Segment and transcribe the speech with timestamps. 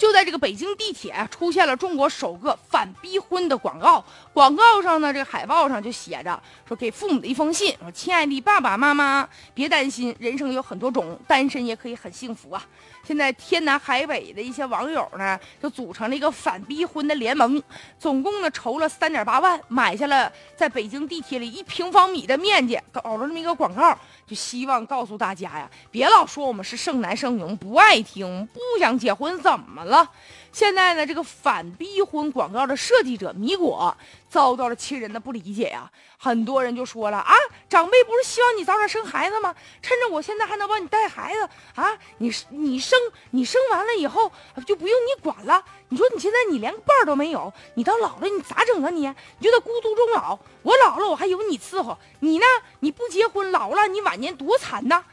[0.00, 4.02] 就在这个北京地铁，出现了中国首个反逼婚的广告。
[4.32, 12.66] 广告上呢，这个海报上就写着说：“给父母的一封信，说亲爱的爸爸妈妈，别担心，人生有很多种，单身也可以很幸福啊。”
[13.04, 17.62] 现在天南海北的一些网友呢，就组成了一个反逼婚的联盟，
[17.98, 29.89] 总共呢筹了三点八万，买下了在北京地铁里一平方米的面积，搞了这么一个广告，就希望告诉大家呀，别老说我们是剩男剩女，不爱听，不想结婚，怎么了？
[29.90, 30.10] 了
[30.52, 33.96] 现在呢，这个反逼婚广告的设计者米果
[34.28, 35.90] 遭到了亲人的不理解呀。
[36.18, 37.34] 很多人就说了啊，
[37.68, 39.54] 长辈不是希望你早点生孩子吗？
[39.80, 42.98] 趁着我现在还能帮你带孩子啊，你你生
[43.30, 44.30] 你生完了以后
[44.66, 45.64] 就不用你管了。
[45.88, 48.90] 你说你现在你连个伴儿都没有，你到老了你咋整啊？
[48.90, 50.38] 你你就得孤独终老。
[50.62, 52.44] 我老了我还有你伺候，你呢？
[52.80, 55.04] 你不结婚老了你晚年多惨呐！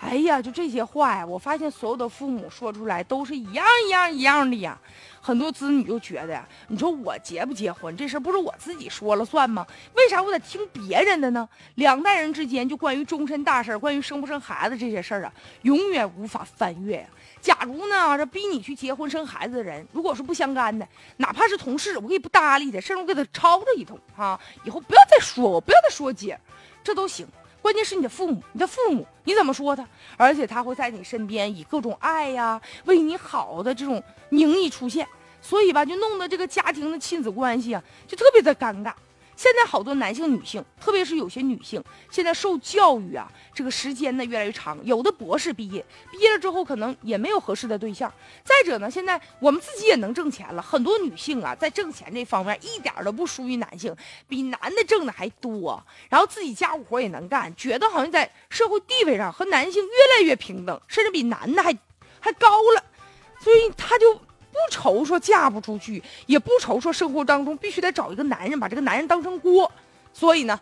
[0.00, 1.24] 哎呀，就这些话呀！
[1.24, 4.78] 我发现所有的父母说出来都是一样一样一样的呀。
[5.20, 9.66] 很多子女就觉得，你说我结不结婚这事不是我自己说了算吗？
[9.94, 11.48] 为啥我得听别人的呢？
[11.76, 15.32] 两代人之间就关于终身大事关于生不生孩子这些事儿啊，
[15.62, 17.06] 永远无法翻越呀。
[17.40, 26.38] 假如呢，这逼你去结婚生孩子的人，如果是不相干的，哪怕是同事，我可以不搭理他，甚至我给他抄他一通啊，以后不要再说我，不要再说姐，
[26.82, 27.26] 这都行。
[27.64, 29.88] 关键是你的父母，你的父母你怎么说他？
[30.18, 35.08] 而且他会在你身边以各种爱呀、为你好的这种名义出现，
[35.40, 38.92] 所以吧，就弄得这个家庭的亲子关系啊，就特别的尴尬。
[39.36, 48.12] 现在好多男性、女性，特别是有些女性，现在受教育啊，这个时间呢越来越长，有的博士毕业，毕业了之后可能也没有合适的对象。
[48.44, 53.94] 再者呢，现在我们自己也能挣钱了，很多女性啊，在挣钱这方面一点都不输于男性，
[54.28, 55.84] 比男的挣的还多。
[56.08, 61.76] 然后自己家务活也能干，觉得好像在社会地位上和男性越来越平等，甚至比男的还
[62.20, 62.84] 还高了，
[63.40, 64.20] 所以他就。
[64.54, 69.70] 不愁说嫁不出去，也不愁说生活当中必须得找一个男人，把这个男人当成锅。
[70.12, 70.58] 所以呢，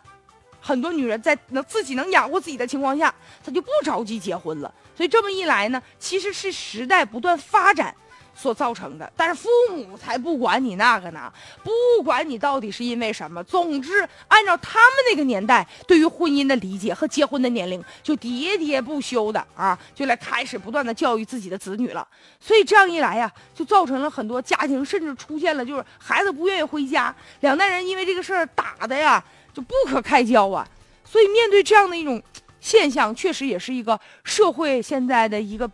[0.59, 3.13] 很多女人在能自己能养活自己的情况下，
[3.45, 4.73] 她就不着急结婚了。
[4.97, 7.95] 所以这么一来呢，其实是时代不断发展。
[8.35, 11.31] 所造成的，但是父母才不管你那个呢，
[11.63, 13.43] 不管你到底是因为什么。
[13.43, 22.05] 总之，按照他们那个年代对于婚姻的理解和结婚的年龄，就喋喋不休的啊，就来开始不断的教育自己的子女了。
[22.39, 29.23] 所以这样一来呀，就造成了很多家庭甚至出现了就是孩子不愿意回家，两代人因为这个事儿打的呀
[29.53, 30.67] 就不可开交啊。
[31.05, 32.21] 所以面对这样的一种
[32.59, 35.69] 现象，确实也是一个社会现在的一个。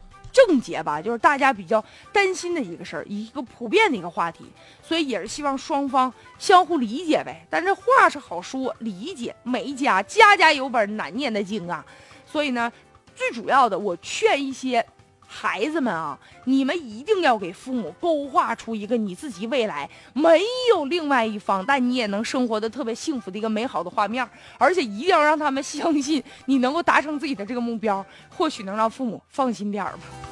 [0.47, 4.45] 症结吧，就是大家比较担心的一个事儿，一个普遍的一个话题，
[4.81, 7.45] 所以也是希望双方相互理解呗。
[7.49, 11.85] 但这话是好说，理解每一家家家有本难念的经啊，
[12.25, 12.71] 所以呢，
[13.15, 14.85] 最主要的，我劝一些。
[15.31, 24.27] 孩子们啊，你们一定要给父母勾画出一个你自己未来没有另外一方，但你也能生活的特别幸福的一个美好的画面，
[24.57, 28.03] 而且一定要让他们相信你能够达成自己的这个目标，
[28.35, 30.28] 或许能让父母放心点儿吧。